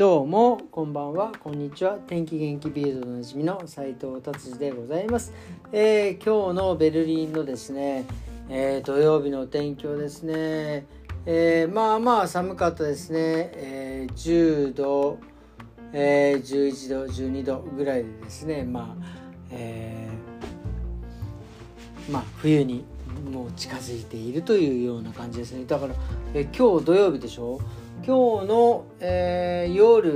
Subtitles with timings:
[0.00, 1.30] どうもこんばんは。
[1.38, 1.98] こんにちは。
[2.06, 5.34] 天気元気ビールドのなじみの斉藤達治でございます、
[5.72, 8.06] えー、今日のベルリンのですね、
[8.48, 10.86] えー、土曜日の天気をですね、
[11.26, 15.18] えー、まあまあ寒かったですね、え10度、
[15.92, 19.06] え11度12度ぐらいでですねまあ、
[19.50, 20.08] え
[22.10, 22.86] まあ冬に
[23.30, 25.66] もう近づいているというような感じですね。
[25.66, 25.94] だから、
[26.32, 27.60] え今日土曜日でしょ？
[28.06, 30.12] 今日の、えー、夜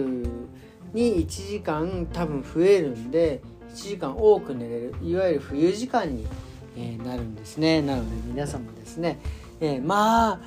[0.94, 3.42] に1時間多分増えるんで
[3.72, 6.26] 1時間多く寝れるいわゆる冬時間に、
[6.76, 9.18] えー、なるんですねなので皆様ですね、
[9.60, 10.40] えー、まあ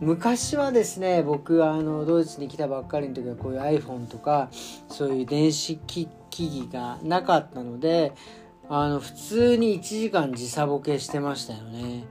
[0.00, 4.48] 昔はですね僕あのドイツに来たばっかりの時はこういう iPhone とか
[4.88, 8.12] そういう電子機器がなかったので
[8.68, 12.04] あの普通に1時間時差ボケしてましたよね。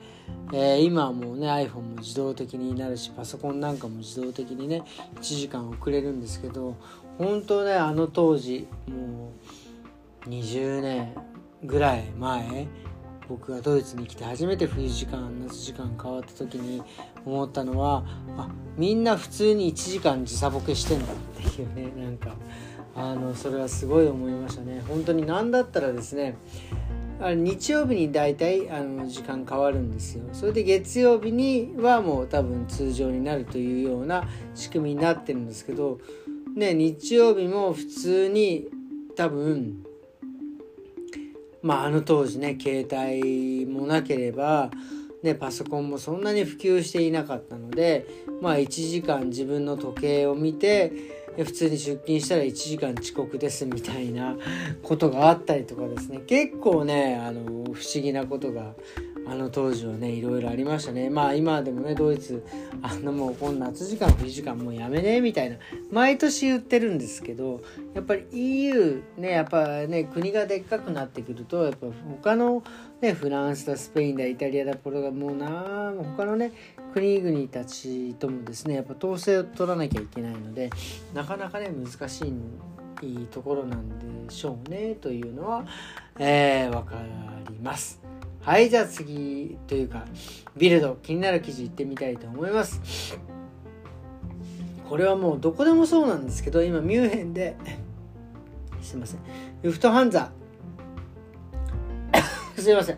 [0.52, 4.84] えー、今はもうね iPhone も自動的になるしパソコンなんかも自動的にね
[5.16, 6.76] 1時間遅れるんですけど
[7.18, 9.32] 本当ねあの当時も
[10.26, 11.16] う20年
[11.64, 12.68] ぐらい前
[13.28, 16.84] 僕がドイツに来て初めて冬時間夏時間変わった時に
[17.26, 18.04] 思ったのは
[18.38, 22.36] あみんな普通に1時間時差ボケしてんだっていうねなんか
[22.96, 24.84] あのそれはすごい思いましたね。
[24.88, 26.38] 本当に何だったらですね
[27.24, 30.24] あ日曜日に大体あの時間変わるんですよ。
[30.34, 36.00] それで月曜日にはもう多分通常になるというような仕組みになってるんですけど
[36.56, 38.68] ね日曜日も普通に
[39.16, 39.84] 多分
[41.62, 44.70] まああの当時ね携帯もなければ
[45.24, 48.06] ね、パソコンもそんなに普及していなかったので、
[48.42, 54.36] まあ、1時間自分の時計を見て普通に出勤したら1時間遅刻ですみたいな
[54.82, 56.22] ことがあったりとかですね。
[56.28, 57.42] 結構ねあの
[57.74, 58.74] 不思議なことが
[59.26, 62.46] あの当時はねいろいろありましたねまあ今でもねドイツ
[62.82, 65.58] あのもうこの夏時間冬時間もうやめねみたいな
[65.92, 67.62] 毎年言ってるんですけど
[67.94, 71.88] やっぱり EU ねやっぱね国がでっかくなってくるとやっぱ
[72.22, 72.64] 他の
[73.02, 76.52] ねフランスだスペインだイタリアだポルトガルもうな他のね
[76.94, 80.70] 国々たちともですねやっぱ統制を取らなきゃいけないので
[81.14, 82.34] なかなかね難し
[83.02, 85.66] いところなんでしょうねというのは、
[86.20, 86.96] えー、分か
[87.50, 88.03] ります。
[88.44, 90.04] はい、じゃあ次というか、
[90.58, 93.18] ビルド、気になる記事いってみたいと思います。
[94.90, 97.56] これはもうどこでもそうなんですけど、今ミュンヘンで、
[98.84, 99.22] すいません、
[99.62, 100.30] ルフトハンザ、
[102.60, 102.98] すいません、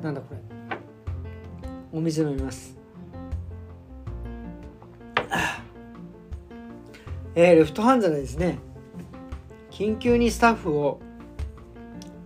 [0.00, 0.40] なんだこれ、
[1.92, 2.78] お水飲みます。
[7.34, 8.60] えー、レフトハンザがですね、
[9.72, 11.00] 緊急にスタッフを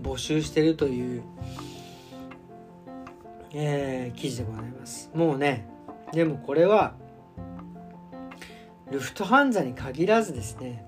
[0.02, 1.22] 募集してるという
[3.54, 5.10] えー、記事でございます。
[5.14, 5.66] もうね
[6.12, 6.94] でもこれは
[8.90, 10.84] ルフトハンザに限らずですね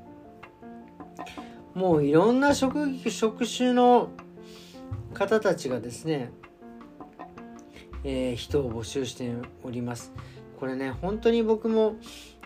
[1.74, 4.10] もういろんな職職種の
[5.14, 6.30] 方たちがですね、
[8.04, 9.32] えー、人を募集して
[9.62, 10.12] おります。
[10.58, 11.96] これね本当に僕も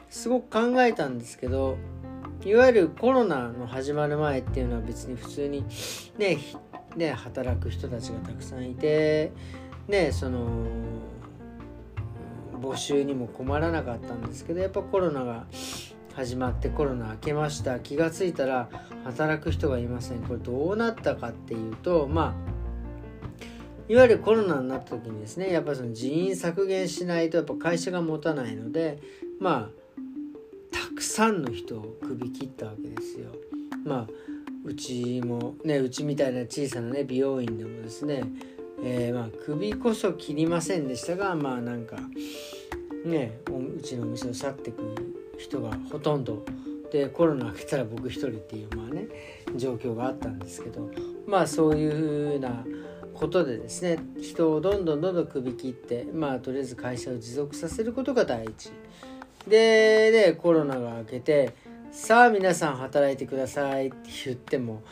[0.08, 1.76] すごく考えたんですけど
[2.44, 5.64] いわゆるコロナの始まる前っていうのは別に普通に
[6.16, 6.38] ね
[6.96, 9.32] ね働く人たちがたくさんいて
[9.88, 10.66] ねその
[12.60, 15.46] 募集にも困らなかったんですけどやっぱコロナが
[16.14, 18.68] 始まってコロナ明けました気が付いたら
[19.04, 22.58] 働く人がいませんこれどうなったかっていうとまあ
[23.88, 28.98] いわゆるコロナになった時にですねやっぱその人員削減しないとやっぱ会社が持たないので
[29.40, 29.98] まあ
[30.72, 33.30] たくさんの人を首切ったわけですよ。
[33.84, 34.08] まあ
[34.64, 38.24] うちもねうちみたいな小さなね美容院でもですね
[38.82, 41.96] えー、まあ首こそ切りませんでしたがまあなんか
[43.04, 43.40] ね
[43.76, 44.82] うちのお店を去ってく
[45.38, 46.44] 人がほとんど。
[46.90, 49.08] でコロナ明けたら僕一人っていうまあね
[49.56, 50.90] 状況があったんですけど。
[51.26, 52.64] まあそういうふうな
[53.12, 58.70] ことでですね人をどんどんどんどん首切ってまあとりあえず会社を持続させることが第一。
[59.46, 61.54] ででコロナが明けて
[61.90, 63.96] さあ皆さん働いてくださいって
[64.26, 64.82] 言っても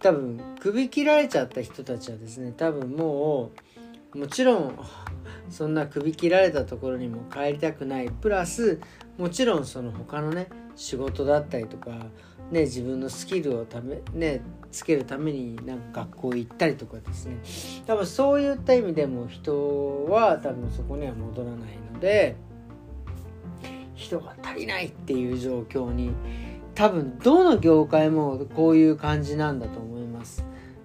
[0.00, 3.50] 多分首切られちゃった人たちはですね多分も
[4.14, 4.78] うもちろん
[5.50, 8.10] そんな首切られたところにも帰りたくない。
[8.10, 8.80] プラス
[9.16, 11.90] もちろんその他のね仕事だったりとか、
[12.50, 14.40] ね、自分のスキルをため、ね、
[14.70, 17.36] つけるためになんか学校行ったりとかですね。
[17.86, 21.58] 多分そういった意味でも人は多分そこには戻らない
[21.92, 22.36] ので
[23.94, 26.12] 人が足りないっていう状況に
[26.78, 30.44] 多分どの業界もこういう感じなんだと思います。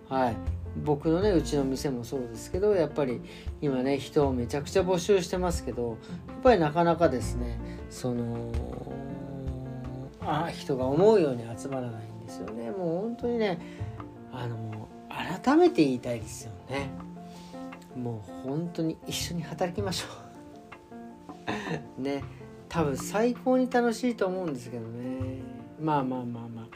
[0.09, 0.35] はい、
[0.83, 3.21] 僕のねうちの店もそうですけどやっぱり
[3.61, 7.59] 今ね人をめちゃくちゃ募集してますけどやっぱりなかなかですね
[7.91, 8.51] その
[10.21, 12.71] あ人が思うように集まらないんですよね。
[12.71, 13.59] もう本当にね
[14.31, 16.89] あのもう改めて言いたいですよね。
[17.95, 20.07] もう本当に一緒に働きましょ
[21.99, 22.01] う。
[22.01, 22.23] ね。
[22.73, 25.43] 多分最高に楽しいと思うんですけどね。
[25.79, 26.67] まあまあまあまあ。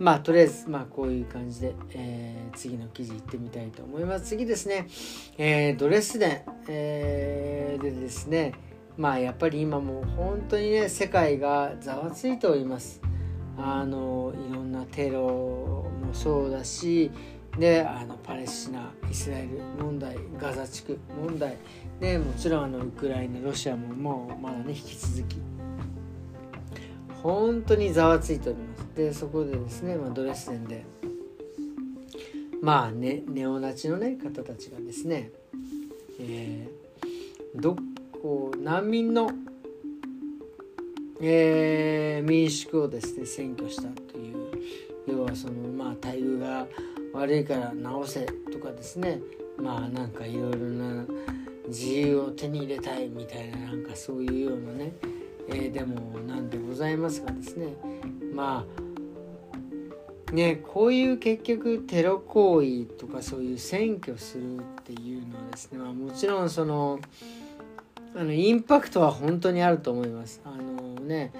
[0.00, 4.24] まあとりあえずまあこういう感じで、えー、次の記事いってみたいと思います。
[4.24, 4.88] 次ですね、
[5.38, 8.54] えー、ドレスデン、えー、でですね。
[8.96, 13.00] まあやっぱり今もう本当にね世界がざわついております。
[13.56, 17.12] あのいろんなテロもそうだし
[17.58, 21.56] であのパレスチナイスラエル問題ガザ地区問題。
[22.00, 25.36] でもちろんあのウクライナロシアももうまだね引き続き。
[27.22, 28.86] 本当にざわついております。
[28.96, 30.84] でそこでですね、まあ、ドレスデンで
[32.60, 35.30] まあねネオナチのね方たちがですね、
[36.20, 37.76] えー、ど
[38.20, 39.30] こ難民の、
[41.20, 44.34] えー、民宿をですね占拠したという。
[45.06, 46.66] 要はそのまあ待遇が
[47.14, 49.20] 悪いから直せとかですね。
[49.56, 51.04] まあなんかいろいろな
[51.68, 54.92] 自由を手に入れたいみたいななんかそういうようなね、
[55.48, 57.68] えー、でもなんでございますがですね。
[58.34, 58.66] ま
[60.30, 66.98] あねこういう結局テロ行為とかそういう占拠するっていうのはですね、まあ、もちろんその
[68.16, 70.40] あのインパクトは本当にあると思います。
[70.44, 71.32] あのね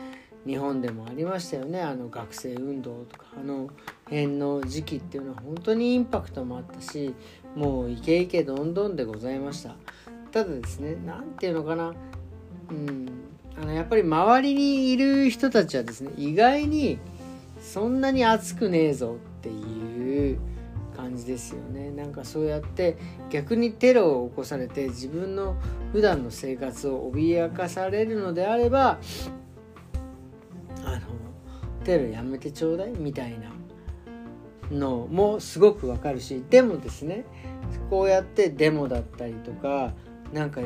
[0.46, 1.80] 日本でもありましたよね。
[1.80, 3.70] あの学生運動とかあの
[4.04, 7.14] 辺の時期っていうのは本当にインパクトもあったし
[7.54, 9.76] もうイケイケどんどんでございました。
[10.30, 11.94] ただですね何ていうのかな。
[12.70, 13.08] うん
[13.56, 16.98] あのやっぱり周りにいる人たちはですね意外に
[17.60, 20.38] そんなに熱くねえぞっていう
[20.96, 21.90] 感じですよね。
[21.90, 22.96] なんかそうやって
[23.30, 25.56] 逆にテロを起こされて自分の
[25.92, 28.98] 普段の生活を脅かされるのであれば
[31.84, 33.52] テロやめてちょうだいみたいな
[34.70, 37.24] のもすごくわかるしでもですね
[37.90, 39.92] こうやってデモだったりとか
[40.32, 40.60] なんか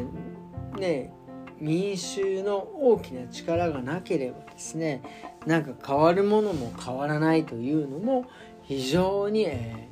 [0.78, 1.12] ね
[1.60, 5.02] 民衆の大きな力がなければですね
[5.46, 8.26] なんか変わるものも変わらないというのも
[8.62, 9.88] 非常に、え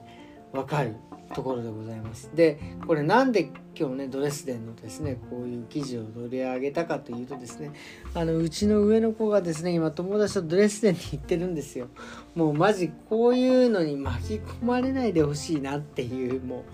[0.52, 0.96] ー、分かる。
[1.34, 2.30] ところでございます。
[2.34, 7.72] でこれなんで今日ねドレスデンのですねこういう記事を取り上げたかというとですね
[8.14, 11.88] あのうちの上の子がですね今友達とドレスデンに行ってるんですよ。
[12.34, 16.64] もうマジこういうのに巻き込まれないでほしいなっていうも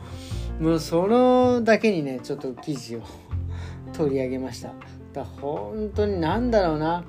[0.60, 3.02] うもうそのだけにねちょっと記事を
[3.93, 4.72] 取り上げました。
[5.12, 7.05] だ本当に何だろうな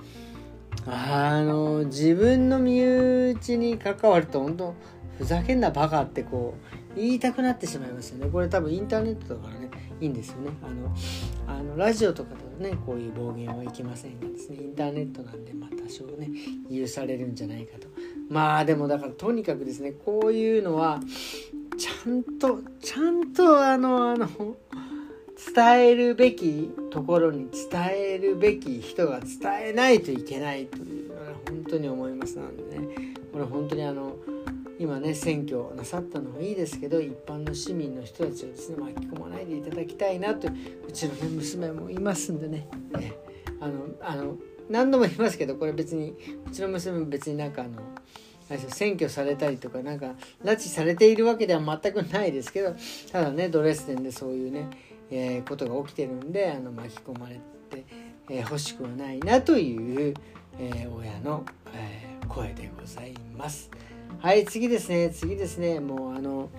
[0.86, 4.75] あの自分の身内に関わると本当
[5.18, 8.31] ふざけんなバカってこう言いたくなってしまいますよね。
[8.31, 9.69] これ多分インターネットだからね。
[10.00, 10.51] いいんですよね。
[10.62, 14.57] あのあのラジオとかだとねこういう暴言はいけませんがですね。
[14.57, 16.30] インターネットなんでまあ多少ね
[16.72, 17.88] 許されるんじゃないかと。
[18.30, 21.00] まあでもだからとにかくですねこういうのは
[21.78, 24.28] ちゃんとちゃんとあのあの
[25.56, 32.38] 伝えるべきところに伝えるべき人が伝えないといけないというのは本当に思います。
[32.38, 33.13] のでね。
[33.34, 34.16] これ本当にあの
[34.84, 42.68] 今ね選挙なさったのはいいですけど一般の市民の人たちをですね巻き込まないでいただきたいなとうちの、ね、娘もいますんでね、
[43.00, 43.14] え
[43.62, 44.36] あのあの
[44.70, 46.13] 何度も言いますけどこれ別に
[46.46, 52.75] うちの娘も別になんかあの選挙されたりとかなんか拉致されているわけでは全くないですけど
[53.13, 54.70] ただねドレスデンでそういうね、
[55.10, 57.86] えー、ことが起きてるんであの巻き込まれて、
[58.30, 60.13] えー、欲しくはないなという、
[60.60, 63.70] えー、親の、え声でございます。
[64.20, 65.10] はい次ですね。
[65.10, 65.79] 次ですね。
[65.79, 66.50] もうあの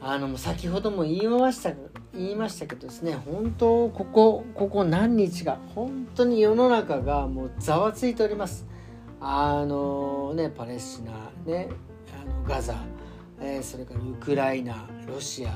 [0.00, 1.72] あの先ほども言いました
[2.14, 3.14] 言いましたけどですね。
[3.14, 8.66] 本当ここここ何日か本当に世の中がもうざわついております。
[9.20, 11.12] あのねパレスチナ
[11.44, 11.68] ね
[12.20, 12.76] あのガザ、
[13.40, 15.54] えー、それからウクライナロシア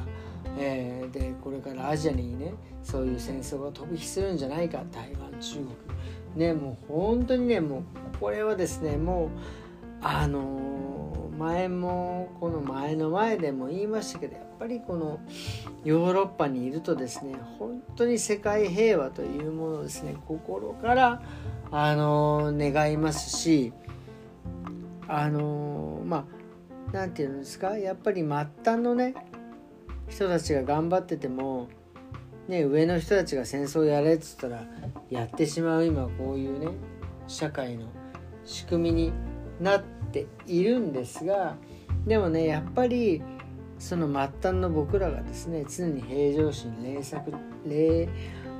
[0.58, 4.82] えー、でこれからアジアにねそういう戦争が飛び火するんじゃないか。
[4.90, 5.66] 台湾中国。
[6.34, 7.82] ねもう本当にねもう
[8.18, 9.28] これはですねもう
[10.02, 10.69] あの
[11.40, 15.20] 前もこの前の前でも言いましたけどやっぱりこの
[15.84, 21.22] ヨーロッパにいるとですね本当に世界平和というものをですね心から
[21.70, 23.72] あの願いますし
[25.08, 26.24] あのまあ
[26.92, 28.48] 何て言うんですかやっぱり末端
[28.82, 29.14] のね
[30.10, 31.68] 人たちが頑張ってても
[32.48, 34.66] ね上の人たちが戦争やれっつったら
[35.08, 36.68] やってしまう今こういうね
[37.26, 37.86] 社会の
[38.44, 39.12] 仕組みに
[39.58, 41.56] なってているんですが
[42.06, 43.22] でもねやっぱり
[43.78, 47.32] その末端の僕らがですね常に平常心冷作
[47.66, 48.08] 冷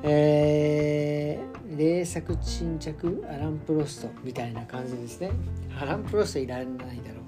[0.03, 5.31] えー、冷作沈着アラン・プロストみたいな感じですね。
[5.79, 7.21] アラン・プロストいられないだろ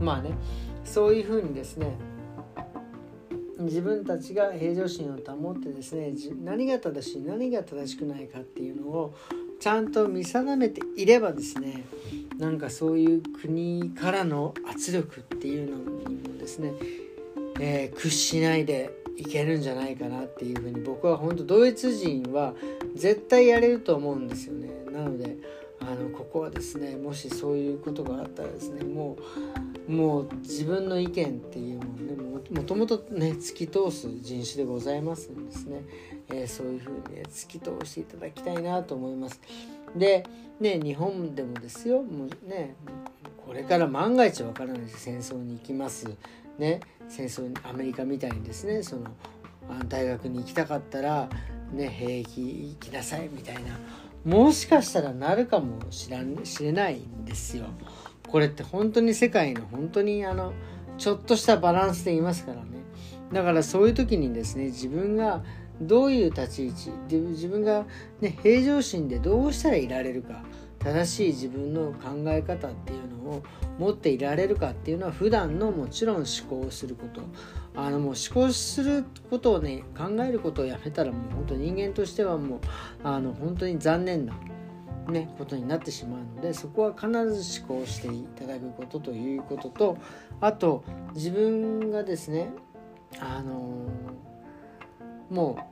[0.00, 0.04] う。
[0.04, 0.32] まあね
[0.84, 1.96] そういうふうにですね
[3.58, 9.14] 自分たちが平常心を保ってですね何が正しい何が正しくないかっていうのを
[9.62, 11.84] ちゃんと見定めていればですね
[12.36, 16.72] なんかそういう国からの圧力っていうのにもですね、
[17.60, 22.54] えー、屈しないでいけるんじゃないかなっていうふうに僕は本当ドイツ人は
[22.96, 24.68] 絶対やれると思うんですよね。
[24.90, 25.36] なので
[25.78, 29.16] あのここはですねもしそういうことがあったらですねも
[29.88, 35.84] うもう自分の意見っていうものねもともとね突き通す人種でございますんですね、
[36.32, 39.40] えー、そういうふうに、ね、突き通していただきたいなと思います。
[39.96, 40.24] で
[40.60, 42.74] ね日本でもですよもうね
[43.44, 46.08] これから万が一わからない戦争に行きます
[46.58, 49.10] ね戦争にアメリカみたいにですねその
[49.88, 51.28] 大学に行きたかったら
[51.72, 53.78] ね兵役行きなさいみたいな
[54.24, 57.66] もしかしたらなるかもしらしれないんですよ。
[58.28, 60.52] これって本当に世界の本当にあの
[60.96, 62.82] ちょっとしたバランスでいますからね。
[63.32, 65.42] だからそういう時にですね自分が
[65.86, 66.90] どういう立ち位置？
[67.08, 67.86] で自分が、
[68.20, 70.42] ね、平常心でどうしたらいられるか
[70.78, 73.42] 正しい自分の考え方っていうのを
[73.78, 77.22] 持っていられるかっていうのは普段のもちろん思考すること。
[77.74, 82.60] あのもう思考することをね考えることをやめたらもう本当人間としてはもう
[83.02, 84.34] あの本当に残念な、
[85.08, 89.96] ね、ことになってしまうのでそこは必ず思考していただくことということと
[90.42, 90.84] あと
[91.14, 92.52] 自分がですね
[93.20, 93.88] あの
[95.30, 95.56] も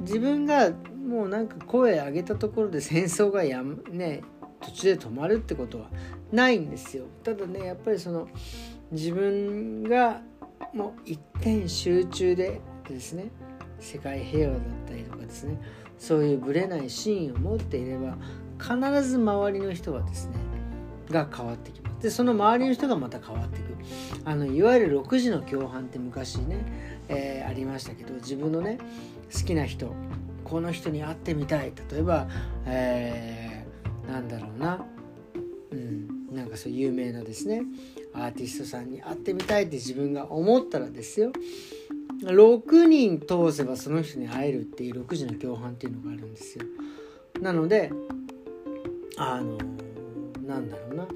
[0.00, 0.70] 自分が
[1.06, 4.22] もうなんか声上げたところで戦争がやね
[4.60, 5.90] 途中で止まるってことは
[6.32, 7.04] ないんですよ。
[7.22, 8.28] ただねやっぱりその
[8.90, 10.22] 自分が
[10.72, 13.30] もう一点集中でですね
[13.78, 15.60] 世界平和だったりとかですね
[15.98, 18.16] そういうぶれないシーンを持っていれば
[18.58, 20.34] 必ず周りの人がですね
[21.10, 21.85] が変わってきます。
[22.00, 23.76] でその周りの人がまた変わっていく。
[24.24, 26.58] あのいわゆる6時の共犯って昔ね、
[27.08, 28.78] えー、ありましたけど自分のね
[29.32, 29.94] 好きな人
[30.44, 31.72] この人に会ってみたい。
[31.90, 32.28] 例えば、
[32.66, 34.84] えー、なんだろうな、
[35.70, 37.62] うん、なんかそう有名なですね
[38.12, 41.32] アーティストさんに会ってみたいって自分が思ったらですよ。
[42.22, 46.64] 6人通せばその人に会えるっていう6時の共犯っていうのがあるんですよ。
[47.40, 47.92] なので
[49.18, 49.58] あの
[50.46, 51.06] なんだろうな。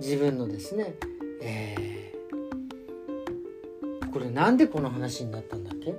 [0.00, 0.94] 自分のですね
[1.40, 5.94] えー、これなんでこの話になったんだっけ？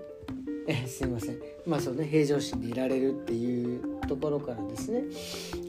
[0.67, 1.39] えすいません。
[1.65, 5.03] まあそうね平常心でいられるっていうところからですね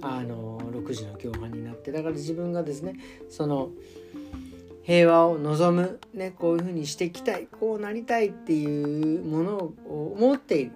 [0.01, 2.97] あの6時の共犯になってだから自分がですね
[3.29, 3.71] その
[4.83, 9.57] 平和を望む、ね、こういうふうにしていきたいこうなりたいっていうもの
[9.87, 10.71] を持って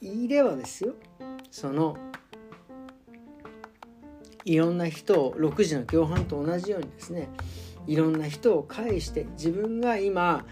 [0.00, 0.94] いればですよ。
[1.50, 1.96] その
[4.44, 7.28] いろんな人を6時の共犯と同じようにですね
[7.86, 10.44] いろんな人を介して自分が今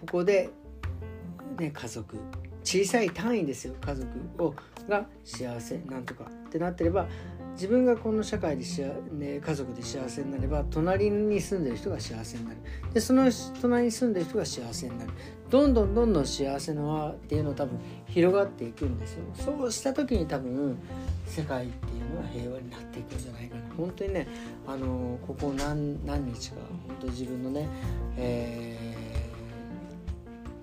[0.00, 0.50] ここで、
[1.58, 2.16] ね、家族
[2.62, 4.54] 小さい単位ですよ家族を
[4.88, 7.08] が幸せなんとかってなってれば
[7.54, 12.56] 自分がこの社会でしね、家族で幸せになれば隣に住んでる人が幸せになる。
[12.92, 15.12] でその隣に住んでる人が幸せになる。
[15.54, 19.24] どんどんどんどん幸せの輪っていうの多分広がっていくんですよ。
[19.34, 20.76] そうした時に多分
[21.28, 23.62] 世界っていうのは平和になっていくんじゃないかな。
[23.76, 24.26] 本当にね
[24.66, 26.56] あのここ何何日か
[26.88, 27.68] 本当自分のね、
[28.16, 28.96] え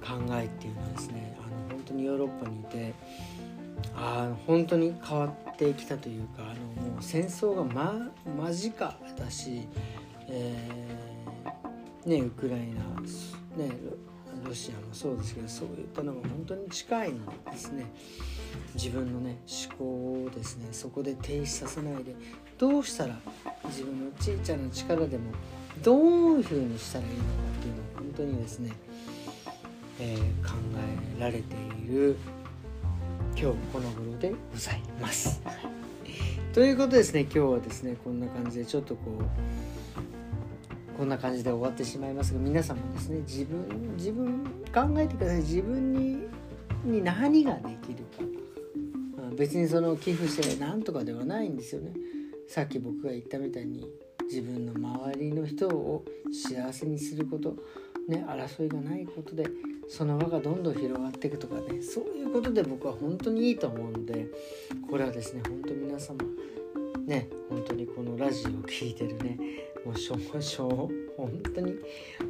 [0.02, 2.94] ー、考えっていうのはですねあの本当にヨーロッパにいて
[3.96, 8.12] あ本当に変わってきたというかあのもう戦争が、ま、
[8.44, 9.70] 間近だし、
[10.28, 13.72] えー、ね、ウクライナ、ね、
[14.46, 17.92] ロシアもそうですけどそういったのが本当に近いのでですね
[18.76, 19.84] 自分のね思考
[20.26, 22.16] をですねそこで停止させないで
[22.58, 23.18] どうしたら
[23.66, 25.32] 自分の小さな力でも
[25.84, 27.24] どういうふうにしたらいいのか
[27.58, 28.72] っていうのを本当にですね、
[30.00, 30.54] えー、考
[31.18, 31.40] えられて
[31.84, 32.18] いる
[33.36, 35.42] 今日この頃でございます。
[36.54, 39.81] ということですね今日はですねこんな感じでちょっとこう
[41.02, 45.38] こんな感じで終わってしまいますが皆さんもですね自分自分考えてください。
[45.38, 46.28] 自分に
[46.86, 49.36] に何ができるか。
[49.36, 51.92] 別にその寄付してなんとかではないんですよね。
[52.48, 53.84] さっき僕が言ったみたいに
[54.26, 57.56] 自分の周りの人を幸せにすること。
[58.08, 59.48] ね争いがないことで
[59.88, 61.82] その輪がどんどん広がっていくとかね。
[61.82, 64.28] そういうことで僕は本当にいいと思うので
[64.88, 66.20] これはですね本当皆様
[67.08, 71.76] ね本当にこのラジオを聴いてるねもう少々本当に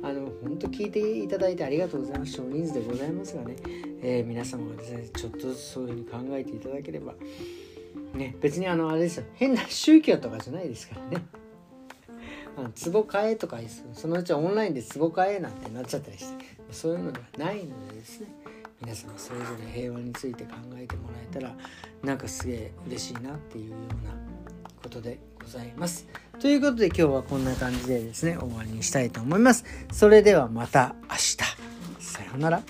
[0.01, 2.34] あの本当聞いていただいてありがとうございます。
[2.34, 3.55] 少人数でございますがね、
[4.01, 7.13] えー、皆様がですねちょっとずつそういうふうに考えていただければ。
[8.13, 9.25] ね別にあのあれですよ。
[9.36, 11.25] 変な宗教とかじゃないですからね。
[12.58, 13.60] あの壺買えとか
[13.93, 16.62] そのうちオンラインで壺買えなんてなっちゃったりして。
[16.72, 18.27] そういうのではないのでですね。
[18.81, 21.55] 皆様それぞれ平和について考えてもらえたら
[22.03, 24.12] なんかすげえ嬉しいなっていうような
[24.81, 26.08] ことでございます。
[26.41, 29.63] ということで今日はこんな感じでですね終わりにしたいと思います。
[29.91, 31.38] それではまた明日。
[32.00, 32.63] さようなら。